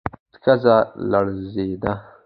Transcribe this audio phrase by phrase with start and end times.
[0.43, 0.75] ښځه
[1.11, 1.93] لړزېده.